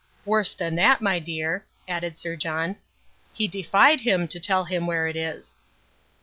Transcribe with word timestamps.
Worse 0.25 0.55
than 0.55 0.73
that, 0.77 0.99
my 0.99 1.19
dear," 1.19 1.63
added 1.87 2.17
Sir 2.17 2.35
John, 2.35 2.77
"he 3.33 3.47
defied 3.47 3.99
him 3.99 4.27
to 4.29 4.39
tell 4.39 4.65
him 4.65 4.87
where 4.87 5.05
it 5.07 5.15
is." 5.15 5.55